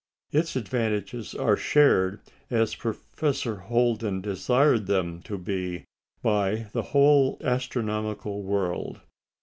Its 0.31 0.55
advantages 0.55 1.35
are 1.35 1.55
shared, 1.55 2.21
as 2.49 2.73
Professor 2.73 3.57
Holden 3.57 4.19
desired 4.19 4.87
them 4.87 5.21
to 5.21 5.37
be, 5.37 5.85
by 6.23 6.65
the 6.71 6.81
whole 6.97 7.37
astronomical 7.43 8.41
world. 8.41 9.01